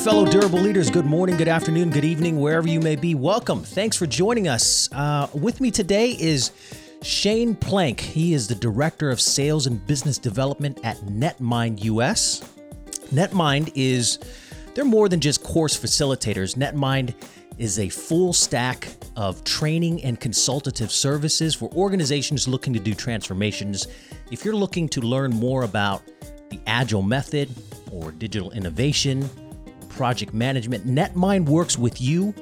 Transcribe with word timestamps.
fellow 0.00 0.24
durable 0.24 0.58
leaders. 0.58 0.88
Good 0.88 1.04
morning, 1.04 1.36
good 1.36 1.46
afternoon, 1.46 1.90
good 1.90 2.06
evening, 2.06 2.40
wherever 2.40 2.66
you 2.66 2.80
may 2.80 2.96
be. 2.96 3.14
Welcome. 3.14 3.62
Thanks 3.62 3.98
for 3.98 4.06
joining 4.06 4.48
us. 4.48 4.90
Uh, 4.92 5.28
with 5.34 5.60
me 5.60 5.70
today 5.70 6.16
is 6.18 6.52
Shane 7.02 7.54
Plank. 7.54 8.00
He 8.00 8.32
is 8.32 8.48
the 8.48 8.54
Director 8.54 9.10
of 9.10 9.20
Sales 9.20 9.66
and 9.66 9.86
Business 9.86 10.16
Development 10.16 10.80
at 10.84 10.96
Netmind 11.00 11.84
US. 11.84 12.40
Netmind 13.12 13.72
is, 13.74 14.18
they're 14.72 14.86
more 14.86 15.10
than 15.10 15.20
just 15.20 15.42
course 15.42 15.78
facilitators. 15.78 16.56
Netmind 16.56 17.12
is 17.58 17.78
a 17.78 17.90
full 17.90 18.32
stack 18.32 18.88
of 19.16 19.44
training 19.44 20.02
and 20.02 20.18
consultative 20.18 20.90
services 20.90 21.54
for 21.54 21.68
organizations 21.72 22.48
looking 22.48 22.72
to 22.72 22.80
do 22.80 22.94
transformations. 22.94 23.86
If 24.30 24.46
you're 24.46 24.56
looking 24.56 24.88
to 24.90 25.02
learn 25.02 25.30
more 25.30 25.64
about 25.64 26.02
the 26.48 26.58
agile 26.66 27.02
method 27.02 27.50
or 27.92 28.12
digital 28.12 28.50
innovation, 28.52 29.28
project 29.90 30.32
management, 30.32 30.86
Netmind 30.86 31.46
works 31.46 31.76
with 31.76 32.00
you 32.00 32.34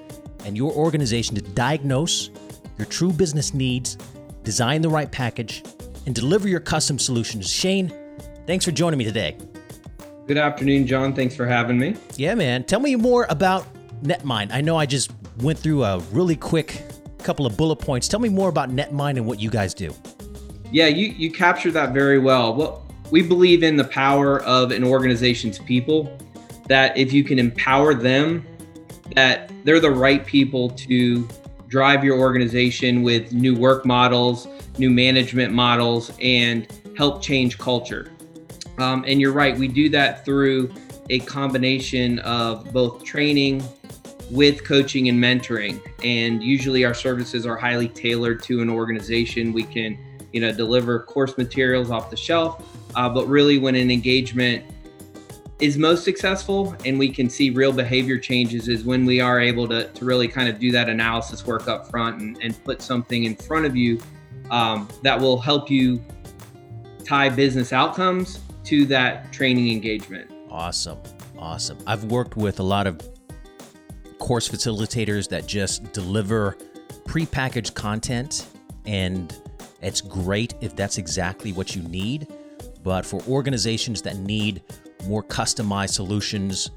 and 0.44 0.56
your 0.56 0.72
organization 0.72 1.34
to 1.34 1.42
diagnose 1.42 2.30
your 2.78 2.86
true 2.86 3.12
business 3.12 3.52
needs, 3.52 3.96
design 4.44 4.82
the 4.82 4.88
right 4.88 5.10
package, 5.10 5.64
and 6.06 6.14
deliver 6.14 6.48
your 6.48 6.60
custom 6.60 6.98
solutions. 6.98 7.50
Shane, 7.50 7.92
thanks 8.46 8.64
for 8.64 8.70
joining 8.70 8.98
me 8.98 9.04
today. 9.04 9.36
Good 10.26 10.38
afternoon, 10.38 10.86
John. 10.86 11.14
Thanks 11.14 11.34
for 11.34 11.46
having 11.46 11.78
me. 11.78 11.96
Yeah, 12.16 12.34
man. 12.34 12.64
Tell 12.64 12.80
me 12.80 12.94
more 12.96 13.26
about 13.30 13.66
Netmind. 14.02 14.52
I 14.52 14.60
know 14.60 14.76
I 14.76 14.86
just 14.86 15.10
went 15.38 15.58
through 15.58 15.84
a 15.84 15.98
really 16.12 16.36
quick 16.36 16.82
couple 17.18 17.46
of 17.46 17.56
bullet 17.56 17.76
points. 17.76 18.08
Tell 18.08 18.20
me 18.20 18.28
more 18.28 18.48
about 18.48 18.70
Netmind 18.70 19.16
and 19.16 19.26
what 19.26 19.40
you 19.40 19.50
guys 19.50 19.74
do. 19.74 19.92
Yeah, 20.70 20.86
you, 20.86 21.08
you 21.08 21.30
captured 21.32 21.72
that 21.72 21.92
very 21.92 22.18
well. 22.18 22.54
Well, 22.54 22.86
we 23.10 23.22
believe 23.22 23.62
in 23.62 23.76
the 23.76 23.84
power 23.84 24.42
of 24.42 24.70
an 24.70 24.84
organization's 24.84 25.58
people 25.58 26.16
that 26.68 26.96
if 26.96 27.12
you 27.12 27.24
can 27.24 27.38
empower 27.38 27.94
them, 27.94 28.46
that 29.14 29.50
they're 29.64 29.80
the 29.80 29.90
right 29.90 30.24
people 30.24 30.70
to 30.70 31.28
drive 31.66 32.04
your 32.04 32.18
organization 32.18 33.02
with 33.02 33.32
new 33.32 33.54
work 33.54 33.84
models, 33.84 34.46
new 34.78 34.90
management 34.90 35.52
models, 35.52 36.12
and 36.22 36.66
help 36.96 37.22
change 37.22 37.58
culture. 37.58 38.10
Um, 38.78 39.04
and 39.06 39.20
you're 39.20 39.32
right, 39.32 39.56
we 39.56 39.68
do 39.68 39.88
that 39.90 40.24
through 40.24 40.72
a 41.10 41.18
combination 41.20 42.18
of 42.20 42.72
both 42.72 43.02
training 43.02 43.62
with 44.30 44.64
coaching 44.64 45.08
and 45.08 45.22
mentoring. 45.22 45.80
And 46.04 46.42
usually 46.42 46.84
our 46.84 46.94
services 46.94 47.46
are 47.46 47.56
highly 47.56 47.88
tailored 47.88 48.42
to 48.44 48.60
an 48.60 48.68
organization. 48.68 49.52
We 49.52 49.64
can, 49.64 49.98
you 50.32 50.40
know, 50.40 50.52
deliver 50.52 51.00
course 51.00 51.36
materials 51.38 51.90
off 51.90 52.10
the 52.10 52.16
shelf, 52.16 52.62
uh, 52.94 53.08
but 53.08 53.26
really 53.26 53.58
when 53.58 53.74
an 53.74 53.90
engagement 53.90 54.64
is 55.60 55.76
most 55.76 56.04
successful 56.04 56.76
and 56.84 56.98
we 56.98 57.08
can 57.08 57.28
see 57.28 57.50
real 57.50 57.72
behavior 57.72 58.16
changes 58.18 58.68
is 58.68 58.84
when 58.84 59.04
we 59.04 59.20
are 59.20 59.40
able 59.40 59.66
to, 59.66 59.88
to 59.88 60.04
really 60.04 60.28
kind 60.28 60.48
of 60.48 60.58
do 60.58 60.70
that 60.70 60.88
analysis 60.88 61.44
work 61.44 61.66
up 61.66 61.90
front 61.90 62.20
and, 62.20 62.38
and 62.40 62.62
put 62.64 62.80
something 62.80 63.24
in 63.24 63.34
front 63.34 63.66
of 63.66 63.74
you 63.74 64.00
um, 64.50 64.88
that 65.02 65.20
will 65.20 65.38
help 65.38 65.68
you 65.68 66.02
tie 67.04 67.28
business 67.28 67.72
outcomes 67.72 68.40
to 68.64 68.84
that 68.86 69.32
training 69.32 69.70
engagement. 69.70 70.30
Awesome. 70.50 70.98
Awesome. 71.38 71.78
I've 71.86 72.04
worked 72.04 72.36
with 72.36 72.60
a 72.60 72.62
lot 72.62 72.86
of 72.86 73.00
course 74.18 74.48
facilitators 74.48 75.28
that 75.28 75.46
just 75.46 75.92
deliver 75.92 76.56
prepackaged 77.04 77.74
content, 77.74 78.46
and 78.84 79.34
it's 79.80 80.00
great 80.00 80.54
if 80.60 80.76
that's 80.76 80.98
exactly 80.98 81.52
what 81.52 81.74
you 81.74 81.82
need. 81.82 82.26
But 82.82 83.06
for 83.06 83.22
organizations 83.22 84.02
that 84.02 84.16
need 84.16 84.62
more 85.06 85.22
customized 85.22 85.90
solutions 85.90 86.70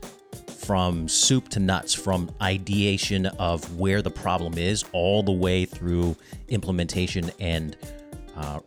from 0.47 1.07
soup 1.07 1.49
to 1.49 1.59
nuts, 1.59 1.93
from 1.93 2.31
ideation 2.41 3.25
of 3.25 3.77
where 3.77 4.01
the 4.01 4.11
problem 4.11 4.57
is, 4.57 4.85
all 4.93 5.23
the 5.23 5.31
way 5.31 5.65
through 5.65 6.15
implementation 6.49 7.31
and 7.39 7.75
uh, 8.37 8.59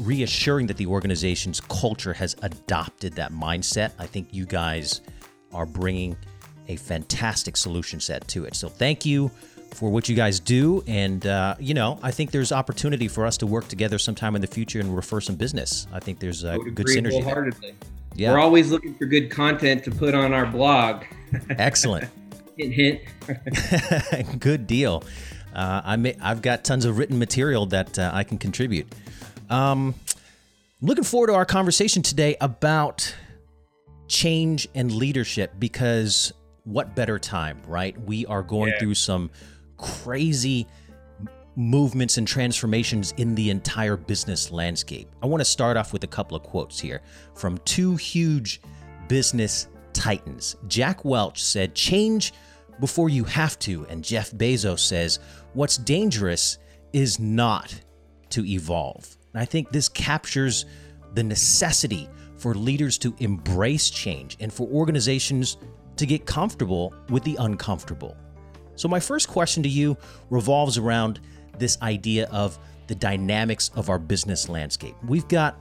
reassuring 0.00 0.66
that 0.66 0.76
the 0.76 0.86
organization's 0.86 1.60
culture 1.60 2.12
has 2.12 2.36
adopted 2.42 3.14
that 3.14 3.32
mindset. 3.32 3.92
I 3.98 4.06
think 4.06 4.28
you 4.32 4.46
guys 4.46 5.00
are 5.52 5.66
bringing 5.66 6.16
a 6.68 6.76
fantastic 6.76 7.56
solution 7.56 7.98
set 8.00 8.28
to 8.28 8.44
it. 8.44 8.54
So 8.54 8.68
thank 8.68 9.04
you 9.04 9.30
for 9.72 9.90
what 9.90 10.08
you 10.08 10.14
guys 10.14 10.38
do. 10.40 10.84
And, 10.86 11.26
uh, 11.26 11.56
you 11.58 11.74
know, 11.74 11.98
I 12.02 12.10
think 12.10 12.30
there's 12.30 12.52
opportunity 12.52 13.08
for 13.08 13.26
us 13.26 13.36
to 13.38 13.46
work 13.46 13.66
together 13.66 13.98
sometime 13.98 14.36
in 14.36 14.40
the 14.40 14.46
future 14.46 14.78
and 14.78 14.94
refer 14.94 15.20
some 15.20 15.36
business. 15.36 15.86
I 15.92 16.00
think 16.00 16.20
there's 16.20 16.44
a 16.44 16.58
good 16.58 16.86
synergy. 16.86 17.24
There. 17.60 17.72
Yeah. 18.20 18.32
We're 18.32 18.38
always 18.38 18.70
looking 18.70 18.94
for 18.96 19.06
good 19.06 19.30
content 19.30 19.82
to 19.84 19.90
put 19.90 20.14
on 20.14 20.34
our 20.34 20.44
blog. 20.44 21.04
Excellent. 21.48 22.06
hint, 22.58 22.74
hint. 22.74 24.38
good 24.38 24.66
deal. 24.66 25.02
Uh, 25.54 25.80
I 25.82 25.96
may, 25.96 26.14
I've 26.20 26.42
got 26.42 26.62
tons 26.62 26.84
of 26.84 26.98
written 26.98 27.18
material 27.18 27.64
that 27.66 27.98
uh, 27.98 28.10
I 28.12 28.24
can 28.24 28.36
contribute. 28.36 28.86
Um, 29.48 29.94
looking 30.82 31.02
forward 31.02 31.28
to 31.28 31.32
our 31.32 31.46
conversation 31.46 32.02
today 32.02 32.36
about 32.42 33.14
change 34.06 34.68
and 34.74 34.92
leadership 34.92 35.54
because 35.58 36.30
what 36.64 36.94
better 36.94 37.18
time, 37.18 37.62
right? 37.66 37.98
We 38.02 38.26
are 38.26 38.42
going 38.42 38.72
yeah. 38.72 38.80
through 38.80 38.96
some 38.96 39.30
crazy 39.78 40.66
movements 41.56 42.18
and 42.18 42.26
transformations 42.26 43.12
in 43.16 43.34
the 43.34 43.50
entire 43.50 43.96
business 43.96 44.50
landscape. 44.50 45.08
I 45.22 45.26
want 45.26 45.40
to 45.40 45.44
start 45.44 45.76
off 45.76 45.92
with 45.92 46.04
a 46.04 46.08
couple 46.08 46.36
of 46.36 46.42
quotes 46.42 46.78
here 46.78 47.02
from 47.34 47.58
two 47.58 47.96
huge 47.96 48.60
business 49.08 49.68
titans. 49.92 50.56
Jack 50.68 51.04
Welch 51.04 51.42
said, 51.42 51.74
Change 51.74 52.32
before 52.78 53.08
you 53.08 53.24
have 53.24 53.58
to. 53.60 53.86
And 53.86 54.04
Jeff 54.04 54.30
Bezos 54.30 54.80
says, 54.80 55.18
What's 55.52 55.76
dangerous 55.76 56.58
is 56.92 57.18
not 57.18 57.74
to 58.30 58.44
evolve. 58.46 59.16
And 59.34 59.42
I 59.42 59.44
think 59.44 59.70
this 59.70 59.88
captures 59.88 60.66
the 61.14 61.22
necessity 61.22 62.08
for 62.36 62.54
leaders 62.54 62.96
to 62.98 63.14
embrace 63.18 63.90
change 63.90 64.36
and 64.40 64.52
for 64.52 64.66
organizations 64.68 65.58
to 65.96 66.06
get 66.06 66.24
comfortable 66.24 66.94
with 67.10 67.22
the 67.24 67.36
uncomfortable. 67.36 68.16
So, 68.76 68.88
my 68.88 69.00
first 69.00 69.28
question 69.28 69.62
to 69.62 69.68
you 69.68 69.96
revolves 70.30 70.78
around 70.78 71.20
this 71.60 71.80
idea 71.82 72.26
of 72.32 72.58
the 72.88 72.94
dynamics 72.96 73.70
of 73.76 73.88
our 73.88 74.00
business 74.00 74.48
landscape. 74.48 74.96
We've 75.06 75.28
got 75.28 75.56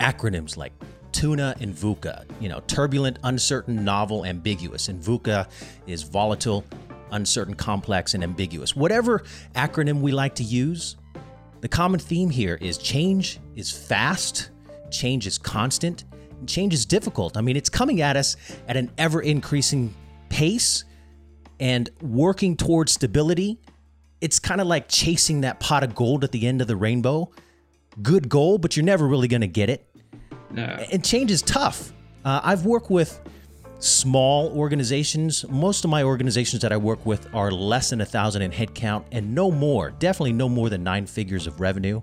acronyms 0.00 0.56
like 0.56 0.72
tuna 1.12 1.54
and 1.60 1.74
VUCA, 1.74 2.24
you 2.40 2.48
know, 2.48 2.60
turbulent, 2.66 3.18
uncertain, 3.22 3.84
novel, 3.84 4.24
ambiguous. 4.24 4.88
And 4.88 5.00
VUCA 5.02 5.46
is 5.86 6.02
volatile, 6.02 6.64
uncertain, 7.10 7.54
complex, 7.54 8.14
and 8.14 8.24
ambiguous. 8.24 8.74
Whatever 8.74 9.22
acronym 9.54 10.00
we 10.00 10.10
like 10.12 10.34
to 10.36 10.42
use, 10.42 10.96
the 11.60 11.68
common 11.68 12.00
theme 12.00 12.30
here 12.30 12.58
is 12.60 12.78
change 12.78 13.38
is 13.54 13.70
fast, 13.70 14.50
change 14.90 15.26
is 15.26 15.38
constant, 15.38 16.04
and 16.40 16.48
change 16.48 16.74
is 16.74 16.86
difficult. 16.86 17.36
I 17.36 17.40
mean, 17.40 17.56
it's 17.56 17.68
coming 17.68 18.00
at 18.00 18.16
us 18.16 18.36
at 18.66 18.76
an 18.76 18.90
ever 18.98 19.20
increasing 19.20 19.94
pace 20.28 20.84
and 21.60 21.90
working 22.00 22.56
towards 22.56 22.92
stability 22.92 23.60
it's 24.22 24.38
kind 24.38 24.60
of 24.60 24.68
like 24.68 24.88
chasing 24.88 25.40
that 25.40 25.58
pot 25.58 25.82
of 25.82 25.96
gold 25.96 26.22
at 26.22 26.30
the 26.30 26.46
end 26.46 26.60
of 26.60 26.68
the 26.68 26.76
rainbow. 26.76 27.28
Good 28.00 28.28
goal, 28.28 28.56
but 28.56 28.76
you're 28.76 28.84
never 28.84 29.06
really 29.06 29.26
going 29.26 29.40
to 29.40 29.48
get 29.48 29.68
it. 29.68 29.84
No. 30.52 30.62
And 30.62 31.04
change 31.04 31.32
is 31.32 31.42
tough. 31.42 31.92
Uh, 32.24 32.40
I've 32.44 32.64
worked 32.64 32.88
with 32.88 33.20
small 33.80 34.56
organizations. 34.56 35.44
Most 35.48 35.84
of 35.84 35.90
my 35.90 36.04
organizations 36.04 36.62
that 36.62 36.70
I 36.70 36.76
work 36.76 37.04
with 37.04 37.34
are 37.34 37.50
less 37.50 37.90
than 37.90 38.00
a 38.00 38.06
thousand 38.06 38.42
in 38.42 38.52
headcount 38.52 39.04
and 39.10 39.34
no 39.34 39.50
more, 39.50 39.90
definitely 39.90 40.34
no 40.34 40.48
more 40.48 40.70
than 40.70 40.84
nine 40.84 41.04
figures 41.04 41.48
of 41.48 41.60
revenue. 41.60 42.00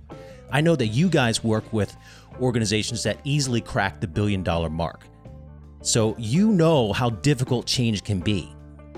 I 0.52 0.60
know 0.60 0.76
that 0.76 0.88
you 0.88 1.08
guys 1.08 1.42
work 1.42 1.72
with 1.72 1.96
organizations 2.42 3.02
that 3.04 3.18
easily 3.24 3.62
crack 3.62 4.02
the 4.02 4.08
billion 4.08 4.44
dollar 4.44 4.70
mark. 4.70 5.06
So 5.82 6.16
you 6.20 6.52
know 6.52 6.92
how 6.92 7.12
difficult 7.12 7.66
change 7.66 8.04
can 8.04 8.20
be. 8.20 8.54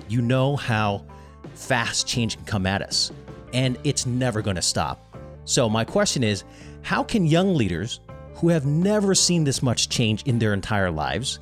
You 0.08 0.22
know 0.22 0.56
how 0.56 1.06
fast 1.54 2.06
change 2.06 2.36
can 2.36 2.44
come 2.44 2.66
at 2.66 2.82
us, 2.82 3.12
and 3.52 3.78
it's 3.84 4.06
never 4.06 4.42
going 4.42 4.56
to 4.56 4.62
stop. 4.62 5.16
So, 5.44 5.68
my 5.68 5.84
question 5.84 6.22
is 6.22 6.44
how 6.82 7.02
can 7.02 7.26
young 7.26 7.54
leaders 7.54 8.00
who 8.34 8.48
have 8.48 8.66
never 8.66 9.14
seen 9.14 9.44
this 9.44 9.62
much 9.62 9.88
change 9.88 10.22
in 10.24 10.38
their 10.38 10.52
entire 10.52 10.90
lives, 10.90 11.38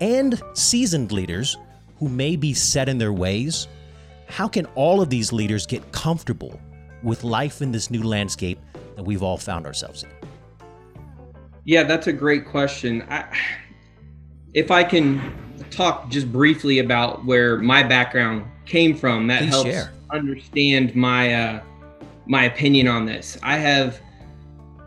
and 0.00 0.40
seasoned 0.54 1.12
leaders 1.12 1.56
who 1.98 2.08
may 2.08 2.36
be 2.36 2.52
set 2.52 2.88
in 2.88 2.98
their 2.98 3.12
ways, 3.12 3.68
how 4.26 4.48
can 4.48 4.66
all 4.74 5.00
of 5.00 5.08
these 5.08 5.32
leaders 5.32 5.66
get 5.66 5.92
comfortable 5.92 6.60
with 7.02 7.24
life 7.24 7.62
in 7.62 7.72
this 7.72 7.90
new 7.90 8.02
landscape 8.02 8.58
that 8.96 9.02
we've 9.02 9.22
all 9.22 9.38
found 9.38 9.66
ourselves 9.66 10.02
in? 10.02 10.10
Yeah, 11.64 11.84
that's 11.84 12.06
a 12.06 12.12
great 12.12 12.44
question. 12.44 13.02
I, 13.08 13.24
if 14.52 14.70
I 14.70 14.84
can 14.84 15.20
talk 15.70 16.10
just 16.10 16.30
briefly 16.30 16.78
about 16.78 17.24
where 17.24 17.58
my 17.58 17.82
background 17.82 18.44
came 18.66 18.94
from 18.94 19.26
that 19.26 19.40
Please 19.40 19.50
helps 19.50 19.70
share. 19.70 19.92
understand 20.10 20.94
my 20.94 21.34
uh, 21.34 21.62
my 22.26 22.44
opinion 22.44 22.88
on 22.88 23.06
this. 23.06 23.38
I 23.42 23.56
have 23.56 24.00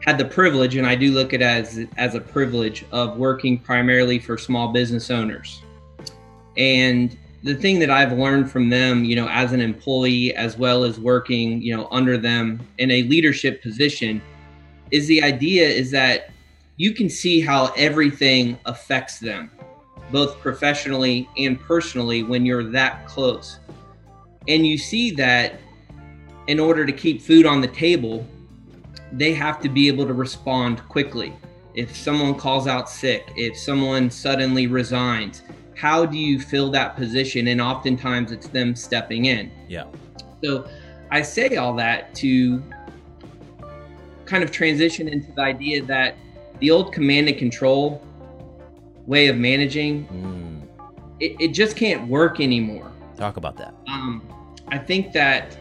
had 0.06 0.18
the 0.18 0.26
privilege, 0.26 0.76
and 0.76 0.86
I 0.86 0.96
do 0.96 1.12
look 1.12 1.34
at 1.34 1.42
it 1.42 1.46
as 1.46 1.86
as 1.98 2.16
a 2.16 2.22
privilege 2.22 2.86
of 2.92 3.18
working 3.18 3.58
primarily 3.58 4.20
for 4.20 4.38
small 4.38 4.72
business 4.72 5.10
owners. 5.10 5.62
And 6.58 7.18
the 7.44 7.56
thing 7.56 7.80
that 7.80 7.92
I've 7.92 8.14
learned 8.14 8.50
from 8.50 8.70
them, 8.70 9.04
you 9.04 9.16
know, 9.16 9.28
as 9.30 9.52
an 9.52 9.62
employee, 9.62 10.34
as 10.36 10.58
well 10.58 10.84
as 10.84 11.00
working, 11.00 11.62
you 11.62 11.76
know, 11.76 11.88
under 11.92 12.18
them 12.18 12.60
in 12.80 12.90
a 12.90 13.04
leadership 13.04 13.62
position, 13.62 14.22
is 14.92 15.08
the 15.08 15.22
idea 15.22 15.68
is 15.68 15.92
that 15.92 16.32
you 16.78 16.94
can 16.94 17.10
see 17.10 17.42
how 17.42 17.72
everything 17.78 18.58
affects 18.66 19.20
them, 19.20 19.52
both 20.12 20.40
professionally 20.40 21.28
and 21.38 21.60
personally, 21.60 22.24
when 22.24 22.46
you're 22.46 22.64
that 22.64 23.08
close. 23.08 23.60
And 24.48 24.66
you 24.66 24.78
see 24.78 25.12
that 25.12 25.60
in 26.48 26.60
order 26.60 26.86
to 26.86 26.92
keep 26.92 27.22
food 27.22 27.46
on 27.46 27.62
the 27.62 27.68
table, 27.68 28.26
they 29.12 29.34
have 29.34 29.60
to 29.62 29.70
be 29.70 29.88
able 29.88 30.06
to 30.06 30.14
respond 30.14 30.88
quickly. 30.90 31.34
If 31.74 31.96
someone 31.96 32.36
calls 32.36 32.68
out 32.68 32.90
sick, 32.90 33.32
if 33.36 33.58
someone 33.58 34.10
suddenly 34.10 34.68
resigns, 34.68 35.42
how 35.76 36.06
do 36.06 36.18
you 36.18 36.40
fill 36.40 36.72
that 36.72 36.96
position? 36.96 37.48
And 37.48 37.60
oftentimes 37.60 38.32
it's 38.32 38.48
them 38.48 38.76
stepping 38.76 39.26
in. 39.26 39.52
Yeah. 39.68 39.86
So 40.44 40.68
I 41.12 41.22
say 41.22 41.58
all 41.58 41.74
that 41.76 42.16
to 42.16 42.64
kind 44.26 44.44
of 44.44 44.52
transition 44.52 45.08
into 45.08 45.32
the 45.32 45.42
idea 45.42 45.84
that 45.84 46.16
the 46.60 46.72
old 46.72 46.94
command 46.94 47.28
and 47.28 47.38
control 47.38 48.02
way 49.06 49.28
of 49.28 49.38
managing, 49.38 50.08
mm. 50.08 50.68
it, 51.20 51.36
it 51.40 51.48
just 51.50 51.76
can't 51.76 52.08
work 52.08 52.40
anymore. 52.40 52.92
Talk 53.18 53.38
about 53.38 53.58
that. 53.58 53.74
Um, 53.88 54.22
I 54.68 54.78
think 54.78 55.14
that 55.14 55.58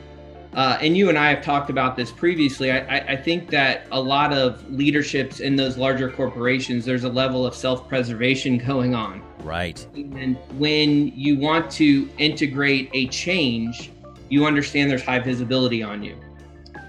uh, 0.54 0.78
and 0.80 0.96
you 0.96 1.08
and 1.08 1.18
I 1.18 1.30
have 1.30 1.42
talked 1.42 1.68
about 1.68 1.96
this 1.96 2.12
previously. 2.12 2.70
I, 2.70 2.98
I, 2.98 3.16
think 3.16 3.50
that 3.50 3.88
a 3.90 4.00
lot 4.00 4.32
of 4.32 4.70
leaderships 4.70 5.40
in 5.40 5.56
those 5.56 5.76
larger 5.76 6.08
corporations, 6.08 6.84
there's 6.84 7.02
a 7.02 7.08
level 7.08 7.44
of 7.44 7.56
self 7.56 7.88
preservation 7.88 8.58
going 8.58 8.94
on. 8.94 9.20
Right. 9.42 9.84
And 9.94 10.36
when 10.56 11.08
you 11.08 11.36
want 11.36 11.70
to 11.72 12.08
integrate 12.18 12.88
a 12.92 13.08
change, 13.08 13.90
you 14.28 14.46
understand 14.46 14.90
there's 14.90 15.02
high 15.02 15.18
visibility 15.18 15.82
on 15.82 16.04
you. 16.04 16.16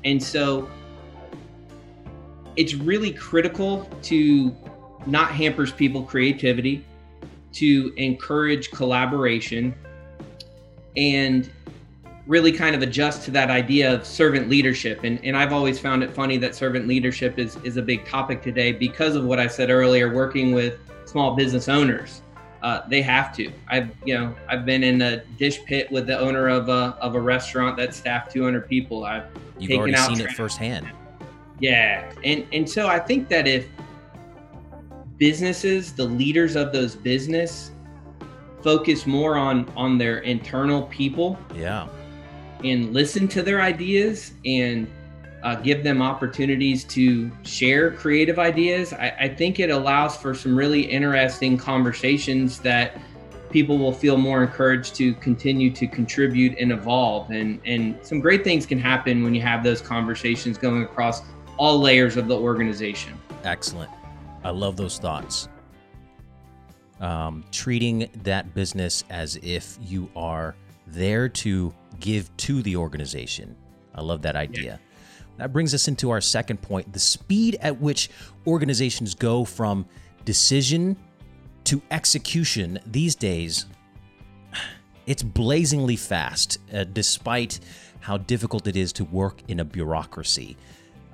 And 0.04 0.22
so 0.22 0.70
it's 2.56 2.76
really 2.76 3.12
critical 3.12 3.90
to 4.04 4.56
not 5.06 5.32
hampers 5.32 5.72
people 5.72 6.04
creativity, 6.04 6.84
to 7.54 7.94
encourage 7.96 8.72
collaboration, 8.72 9.74
and 10.98 11.50
really 12.28 12.52
kind 12.52 12.76
of 12.76 12.82
adjust 12.82 13.24
to 13.24 13.32
that 13.32 13.50
idea 13.50 13.94
of 13.94 14.06
servant 14.06 14.50
leadership. 14.50 15.04
And, 15.04 15.24
and 15.24 15.38
I've 15.38 15.54
always 15.54 15.80
found 15.80 16.04
it 16.04 16.12
funny 16.12 16.38
that 16.38 16.56
servant 16.56 16.88
leadership 16.88 17.38
is, 17.38 17.56
is 17.58 17.78
a 17.78 17.82
big 17.82 18.06
topic 18.06 18.42
today 18.42 18.72
because 18.72 19.16
of 19.16 19.26
what 19.26 19.40
I 19.40 19.48
said 19.48 19.70
earlier, 19.70 20.14
working 20.14 20.54
with 20.54 20.80
small 21.06 21.36
business 21.36 21.70
owners. 21.70 22.22
Uh, 22.64 22.82
they 22.90 23.02
have 23.02 23.36
to. 23.36 23.52
I've 23.68 23.92
you 24.06 24.16
know 24.16 24.36
I've 24.50 24.66
been 24.66 24.84
in 24.84 25.00
a 25.04 25.18
dish 25.38 25.64
pit 25.66 25.92
with 25.92 26.08
the 26.08 26.18
owner 26.18 26.48
of 26.48 26.68
a 26.68 26.98
of 27.00 27.14
a 27.14 27.22
restaurant 27.22 27.78
that 27.78 27.94
staffed 27.94 28.32
200 28.32 28.68
people. 28.68 29.06
I've 29.06 29.26
You've 29.60 29.70
taken 29.70 29.82
already 29.82 29.96
out 29.96 30.08
seen 30.08 30.18
trash. 30.18 30.34
it 30.34 30.36
firsthand. 30.36 30.88
Yeah, 31.60 32.12
and 32.24 32.48
and 32.54 32.68
so 32.68 32.88
I 32.88 32.98
think 32.98 33.30
that 33.30 33.46
if 33.48 33.68
businesses, 35.18 35.94
the 35.94 36.06
leaders 36.06 36.56
of 36.56 36.72
those 36.72 36.96
business, 36.96 37.72
focus 38.62 39.06
more 39.06 39.38
on 39.38 39.70
on 39.76 39.98
their 39.98 40.20
internal 40.20 40.84
people, 40.84 41.38
yeah, 41.54 41.88
and 42.64 42.94
listen 42.94 43.28
to 43.30 43.42
their 43.42 43.62
ideas 43.62 44.34
and 44.46 44.88
uh, 45.46 45.54
give 45.56 45.84
them 45.84 46.02
opportunities 46.02 46.84
to 46.84 47.32
share 47.44 47.92
creative 47.92 48.40
ideas, 48.40 48.94
I, 48.94 49.16
I, 49.20 49.30
think 49.30 49.60
it 49.60 49.70
allows 49.70 50.18
for 50.18 50.34
some 50.34 50.58
really 50.58 50.82
interesting 50.82 51.56
conversations 51.56 52.58
that 52.62 53.00
people 53.52 53.78
will 53.78 53.92
feel 53.92 54.18
more 54.18 54.42
encouraged 54.42 54.96
to 54.96 55.14
continue 55.14 55.70
to 55.70 55.86
contribute 55.86 56.58
and 56.58 56.72
evolve. 56.72 57.30
And, 57.30 57.62
and 57.64 57.96
some 58.02 58.20
great 58.20 58.44
things 58.44 58.66
can 58.66 58.80
happen 58.80 59.24
when 59.24 59.36
you 59.36 59.42
have 59.42 59.64
those 59.64 59.82
conversations 59.82 60.58
going 60.58 60.82
across 60.82 61.22
all 61.58 61.80
layers 61.80 62.18
of 62.18 62.28
the 62.28 62.36
organization. 62.36 63.14
Excellent. 63.44 63.92
I 64.46 64.52
love 64.52 64.78
those 64.78 65.00
thoughts. 65.00 65.50
Um, 67.00 67.44
treating 67.52 68.08
that 68.24 68.54
business 68.54 69.04
as 69.10 69.38
if 69.38 69.78
you 69.82 70.08
are 70.16 70.56
there 70.86 71.28
to 71.28 71.74
give 72.00 72.36
to 72.38 72.62
the 72.62 72.76
organization. 72.76 73.56
I 73.96 74.02
love 74.02 74.22
that 74.22 74.36
idea. 74.36 74.64
Yeah. 74.64 74.78
That 75.38 75.52
brings 75.52 75.74
us 75.74 75.88
into 75.88 76.12
our 76.12 76.22
second 76.22 76.62
point 76.62 76.94
the 76.94 77.00
speed 77.00 77.58
at 77.60 77.82
which 77.82 78.12
organizations 78.46 79.16
go 79.16 79.44
from 79.46 79.88
decision 80.26 80.96
to 81.64 81.82
execution 81.90 82.80
these 82.86 83.16
days. 83.16 83.66
It's 85.08 85.24
blazingly 85.24 85.96
fast, 85.96 86.60
uh, 86.72 86.84
despite 86.84 87.60
how 88.00 88.18
difficult 88.18 88.68
it 88.68 88.76
is 88.76 88.94
to 88.94 89.06
work 89.06 89.42
in 89.48 89.60
a 89.60 89.66
bureaucracy. 89.66 90.56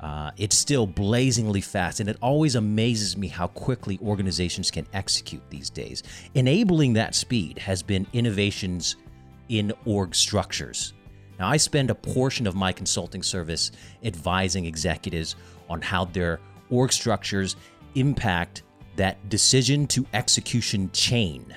Uh, 0.02 0.32
it's 0.38 0.58
still 0.58 0.88
blazingly 0.88 1.62
fast, 1.62 2.00
and 2.00 2.10
it 2.10 2.18
always 2.22 2.56
amazes 2.56 3.16
me 3.16 3.28
how 3.28 3.48
quickly 3.48 4.00
organizations 4.02 4.72
can 4.72 4.86
execute 4.94 5.44
these 5.52 5.70
days. 5.70 6.02
Enabling 6.34 6.94
that 6.94 7.14
speed 7.14 7.60
has 7.60 7.84
been 7.84 8.08
innovations 8.14 8.96
in 9.50 9.72
org 9.86 10.16
structures. 10.16 10.94
Now, 11.38 11.50
I 11.50 11.58
spend 11.58 11.92
a 11.92 11.96
portion 11.96 12.48
of 12.48 12.56
my 12.56 12.72
consulting 12.72 13.22
service 13.22 13.72
advising 14.04 14.66
executives 14.66 15.36
on 15.70 15.82
how 15.82 16.06
their 16.06 16.40
org 16.72 16.92
structures 16.92 17.56
impact 17.94 18.64
that 18.96 19.30
decision 19.30 19.86
to 19.88 20.06
execution 20.14 20.90
chain. 20.94 21.54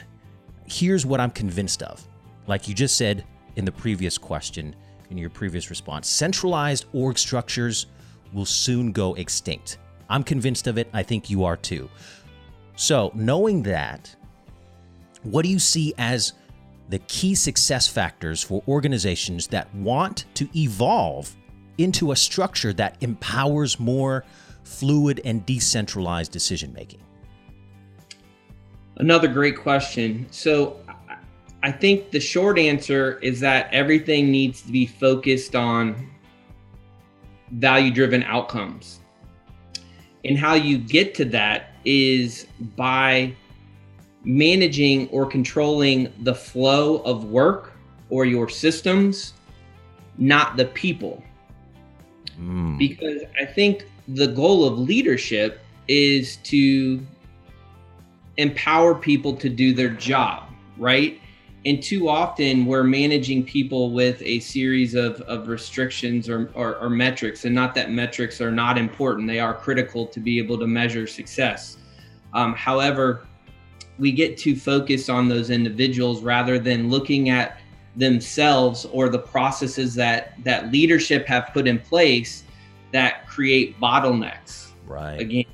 Here's 0.66 1.06
what 1.06 1.20
I'm 1.20 1.30
convinced 1.30 1.82
of. 1.82 2.06
Like 2.46 2.68
you 2.68 2.74
just 2.74 2.96
said 2.96 3.24
in 3.56 3.64
the 3.64 3.72
previous 3.72 4.18
question, 4.18 4.74
in 5.10 5.16
your 5.16 5.30
previous 5.30 5.70
response, 5.70 6.08
centralized 6.08 6.86
org 6.92 7.18
structures 7.18 7.86
will 8.34 8.44
soon 8.44 8.92
go 8.92 9.14
extinct. 9.14 9.78
I'm 10.10 10.22
convinced 10.22 10.66
of 10.66 10.76
it. 10.76 10.88
I 10.92 11.02
think 11.02 11.30
you 11.30 11.44
are 11.44 11.56
too. 11.56 11.88
So, 12.76 13.12
knowing 13.14 13.62
that, 13.62 14.14
what 15.22 15.42
do 15.42 15.48
you 15.48 15.58
see 15.58 15.94
as 15.96 16.34
the 16.88 16.98
key 17.00 17.34
success 17.34 17.88
factors 17.88 18.42
for 18.42 18.62
organizations 18.68 19.46
that 19.48 19.72
want 19.74 20.26
to 20.34 20.48
evolve 20.58 21.34
into 21.78 22.12
a 22.12 22.16
structure 22.16 22.72
that 22.74 22.96
empowers 23.00 23.80
more 23.80 24.24
fluid 24.64 25.20
and 25.24 25.46
decentralized 25.46 26.32
decision 26.32 26.72
making? 26.72 27.00
Another 28.96 29.28
great 29.28 29.56
question. 29.56 30.26
So, 30.30 30.80
I 31.62 31.72
think 31.72 32.10
the 32.10 32.20
short 32.20 32.58
answer 32.58 33.18
is 33.20 33.40
that 33.40 33.72
everything 33.72 34.30
needs 34.30 34.60
to 34.62 34.70
be 34.70 34.84
focused 34.84 35.56
on 35.56 36.10
value 37.54 37.90
driven 37.90 38.22
outcomes. 38.24 39.00
And 40.24 40.38
how 40.38 40.54
you 40.54 40.78
get 40.78 41.14
to 41.16 41.24
that 41.26 41.74
is 41.84 42.46
by 42.76 43.34
managing 44.24 45.08
or 45.08 45.26
controlling 45.26 46.12
the 46.22 46.34
flow 46.34 46.98
of 46.98 47.24
work 47.24 47.72
or 48.08 48.24
your 48.24 48.48
systems, 48.48 49.34
not 50.16 50.56
the 50.56 50.64
people. 50.66 51.22
Mm. 52.40 52.78
Because 52.78 53.22
I 53.40 53.44
think 53.44 53.86
the 54.08 54.26
goal 54.26 54.66
of 54.66 54.78
leadership 54.78 55.60
is 55.88 56.36
to 56.36 57.04
empower 58.36 58.94
people 58.94 59.36
to 59.36 59.48
do 59.48 59.74
their 59.74 59.90
job, 59.90 60.44
right? 60.78 61.20
And 61.66 61.82
too 61.82 62.08
often 62.08 62.66
we're 62.66 62.84
managing 62.84 63.44
people 63.44 63.92
with 63.92 64.20
a 64.22 64.40
series 64.40 64.94
of, 64.94 65.20
of 65.22 65.48
restrictions 65.48 66.28
or, 66.28 66.50
or, 66.54 66.76
or 66.76 66.90
metrics, 66.90 67.46
and 67.46 67.54
not 67.54 67.74
that 67.76 67.90
metrics 67.90 68.40
are 68.40 68.50
not 68.50 68.76
important, 68.76 69.26
they 69.26 69.40
are 69.40 69.54
critical 69.54 70.06
to 70.06 70.20
be 70.20 70.38
able 70.38 70.58
to 70.58 70.66
measure 70.66 71.06
success. 71.06 71.78
Um, 72.34 72.54
however, 72.54 73.26
we 73.98 74.12
get 74.12 74.36
too 74.36 74.56
focused 74.56 75.08
on 75.08 75.28
those 75.28 75.50
individuals 75.50 76.22
rather 76.22 76.58
than 76.58 76.90
looking 76.90 77.30
at 77.30 77.60
themselves 77.96 78.86
or 78.86 79.08
the 79.08 79.18
processes 79.18 79.94
that 79.94 80.34
that 80.42 80.72
leadership 80.72 81.26
have 81.28 81.50
put 81.52 81.68
in 81.68 81.78
place 81.78 82.42
that 82.92 83.26
create 83.28 83.78
bottlenecks. 83.80 84.72
Right. 84.86 85.20
Again 85.20 85.44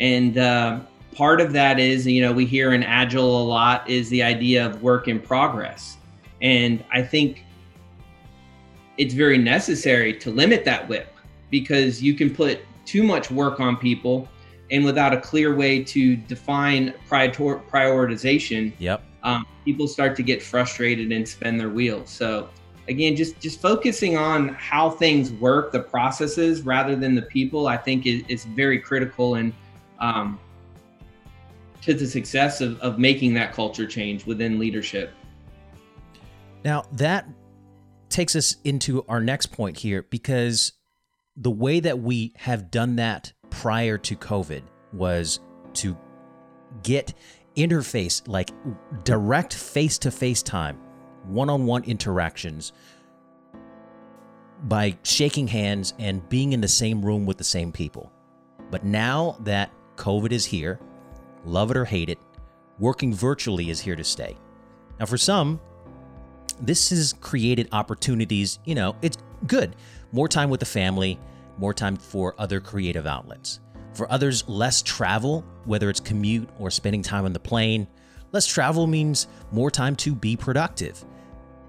and 0.00 0.38
uh, 0.38 0.80
part 1.14 1.40
of 1.40 1.52
that 1.52 1.78
is 1.78 2.06
you 2.06 2.22
know 2.22 2.32
we 2.32 2.46
hear 2.46 2.72
in 2.72 2.82
agile 2.82 3.42
a 3.42 3.44
lot 3.44 3.88
is 3.88 4.08
the 4.10 4.22
idea 4.22 4.64
of 4.64 4.82
work 4.82 5.08
in 5.08 5.18
progress 5.18 5.96
and 6.40 6.84
i 6.92 7.02
think 7.02 7.44
it's 9.00 9.14
very 9.14 9.38
necessary 9.38 10.12
to 10.12 10.30
limit 10.30 10.62
that 10.66 10.86
WIP 10.86 11.10
because 11.50 12.02
you 12.02 12.12
can 12.12 12.34
put 12.34 12.60
too 12.84 13.02
much 13.02 13.30
work 13.30 13.58
on 13.58 13.76
people 13.76 14.28
and 14.70 14.84
without 14.84 15.14
a 15.14 15.20
clear 15.20 15.54
way 15.54 15.82
to 15.82 16.16
define 16.16 16.92
prior- 17.08 17.30
prioritization, 17.30 18.72
yep. 18.78 19.02
Um, 19.22 19.44
people 19.66 19.86
start 19.86 20.16
to 20.16 20.22
get 20.22 20.42
frustrated 20.42 21.12
and 21.12 21.28
spin 21.28 21.58
their 21.58 21.68
wheels. 21.68 22.08
So 22.08 22.48
again, 22.88 23.16
just 23.16 23.38
just 23.38 23.60
focusing 23.60 24.16
on 24.16 24.48
how 24.54 24.88
things 24.88 25.30
work, 25.32 25.72
the 25.72 25.80
processes 25.80 26.62
rather 26.62 26.96
than 26.96 27.14
the 27.14 27.22
people, 27.22 27.66
I 27.66 27.76
think 27.76 28.06
is, 28.06 28.22
is 28.28 28.44
very 28.44 28.78
critical. 28.78 29.34
And 29.34 29.52
um, 29.98 30.40
to 31.82 31.94
the 31.94 32.06
success 32.06 32.60
of, 32.60 32.78
of 32.80 32.98
making 32.98 33.34
that 33.34 33.52
culture 33.52 33.86
change 33.86 34.26
within 34.26 34.58
leadership. 34.58 35.12
Now, 36.64 36.84
that 36.92 37.26
takes 38.08 38.36
us 38.36 38.56
into 38.64 39.04
our 39.08 39.20
next 39.20 39.46
point 39.46 39.78
here 39.78 40.06
because 40.10 40.72
the 41.36 41.50
way 41.50 41.80
that 41.80 41.98
we 41.98 42.34
have 42.36 42.70
done 42.70 42.96
that 42.96 43.32
prior 43.48 43.96
to 43.98 44.16
COVID 44.16 44.62
was 44.92 45.40
to 45.74 45.96
get 46.82 47.14
interface, 47.56 48.26
like 48.28 48.50
direct 49.04 49.54
face 49.54 49.98
to 49.98 50.10
face 50.10 50.42
time, 50.42 50.78
one 51.24 51.48
on 51.48 51.66
one 51.66 51.84
interactions 51.84 52.72
by 54.64 54.96
shaking 55.02 55.48
hands 55.48 55.94
and 55.98 56.28
being 56.28 56.52
in 56.52 56.60
the 56.60 56.68
same 56.68 57.02
room 57.04 57.24
with 57.24 57.38
the 57.38 57.44
same 57.44 57.72
people. 57.72 58.12
But 58.70 58.84
now 58.84 59.36
that 59.40 59.72
COVID 59.96 60.32
is 60.32 60.44
here, 60.44 60.78
love 61.44 61.70
it 61.70 61.76
or 61.76 61.84
hate 61.84 62.08
it, 62.08 62.18
working 62.78 63.12
virtually 63.12 63.70
is 63.70 63.80
here 63.80 63.96
to 63.96 64.04
stay. 64.04 64.36
Now, 64.98 65.06
for 65.06 65.18
some, 65.18 65.60
this 66.60 66.90
has 66.90 67.14
created 67.20 67.68
opportunities, 67.72 68.58
you 68.64 68.74
know, 68.74 68.96
it's 69.02 69.16
good. 69.46 69.76
More 70.12 70.28
time 70.28 70.50
with 70.50 70.60
the 70.60 70.66
family, 70.66 71.18
more 71.58 71.74
time 71.74 71.96
for 71.96 72.34
other 72.38 72.60
creative 72.60 73.06
outlets. 73.06 73.60
For 73.94 74.10
others, 74.10 74.48
less 74.48 74.82
travel, 74.82 75.44
whether 75.64 75.90
it's 75.90 76.00
commute 76.00 76.48
or 76.58 76.70
spending 76.70 77.02
time 77.02 77.24
on 77.24 77.32
the 77.32 77.40
plane. 77.40 77.86
Less 78.32 78.46
travel 78.46 78.86
means 78.86 79.26
more 79.50 79.70
time 79.70 79.96
to 79.96 80.14
be 80.14 80.36
productive. 80.36 81.04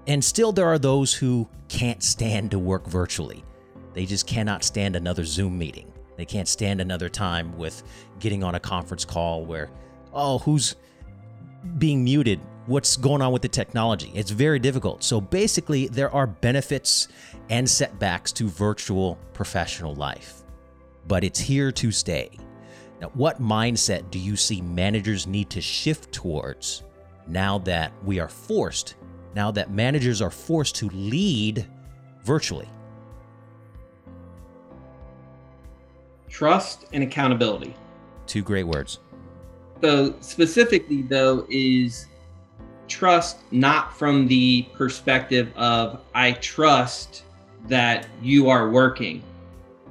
And 0.06 0.24
still, 0.24 0.52
there 0.52 0.66
are 0.66 0.78
those 0.78 1.14
who 1.14 1.48
can't 1.68 2.02
stand 2.02 2.50
to 2.52 2.58
work 2.58 2.86
virtually. 2.86 3.44
They 3.92 4.06
just 4.06 4.26
cannot 4.26 4.64
stand 4.64 4.96
another 4.96 5.24
Zoom 5.24 5.58
meeting. 5.58 5.91
They 6.22 6.26
can't 6.26 6.46
stand 6.46 6.80
another 6.80 7.08
time 7.08 7.58
with 7.58 7.82
getting 8.20 8.44
on 8.44 8.54
a 8.54 8.60
conference 8.60 9.04
call 9.04 9.44
where, 9.44 9.70
oh, 10.12 10.38
who's 10.38 10.76
being 11.78 12.04
muted? 12.04 12.38
What's 12.66 12.96
going 12.96 13.20
on 13.22 13.32
with 13.32 13.42
the 13.42 13.48
technology? 13.48 14.12
It's 14.14 14.30
very 14.30 14.60
difficult. 14.60 15.02
So 15.02 15.20
basically, 15.20 15.88
there 15.88 16.14
are 16.14 16.28
benefits 16.28 17.08
and 17.50 17.68
setbacks 17.68 18.30
to 18.34 18.48
virtual 18.48 19.18
professional 19.32 19.96
life, 19.96 20.44
but 21.08 21.24
it's 21.24 21.40
here 21.40 21.72
to 21.72 21.90
stay. 21.90 22.30
Now, 23.00 23.08
what 23.14 23.42
mindset 23.42 24.08
do 24.12 24.20
you 24.20 24.36
see 24.36 24.60
managers 24.60 25.26
need 25.26 25.50
to 25.50 25.60
shift 25.60 26.12
towards 26.12 26.84
now 27.26 27.58
that 27.58 27.92
we 28.04 28.20
are 28.20 28.28
forced, 28.28 28.94
now 29.34 29.50
that 29.50 29.72
managers 29.72 30.22
are 30.22 30.30
forced 30.30 30.76
to 30.76 30.88
lead 30.90 31.66
virtually? 32.22 32.68
Trust 36.32 36.86
and 36.94 37.04
accountability. 37.04 37.74
Two 38.26 38.42
great 38.42 38.64
words. 38.64 39.00
So, 39.82 40.14
specifically, 40.20 41.02
though, 41.02 41.46
is 41.50 42.06
trust 42.88 43.40
not 43.52 43.94
from 43.96 44.26
the 44.26 44.62
perspective 44.74 45.52
of 45.56 46.00
I 46.14 46.32
trust 46.32 47.24
that 47.68 48.06
you 48.22 48.48
are 48.48 48.70
working. 48.70 49.22